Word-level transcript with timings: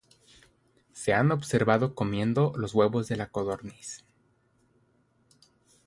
Se 0.93 1.13
han 1.13 1.31
observado 1.31 1.93
comiendo 1.93 2.53
los 2.57 2.73
huevos 2.73 3.07
de 3.07 3.17
la 3.17 3.29
codorniz. 3.29 4.03